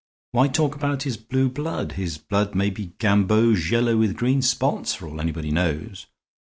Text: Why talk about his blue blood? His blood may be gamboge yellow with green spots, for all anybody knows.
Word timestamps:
Why 0.31 0.47
talk 0.47 0.73
about 0.73 1.03
his 1.03 1.15
blue 1.15 1.47
blood? 1.47 1.91
His 1.91 2.17
blood 2.17 2.55
may 2.55 2.71
be 2.71 2.93
gamboge 2.97 3.69
yellow 3.71 3.97
with 3.97 4.17
green 4.17 4.41
spots, 4.41 4.95
for 4.95 5.07
all 5.07 5.21
anybody 5.21 5.51
knows. 5.51 6.07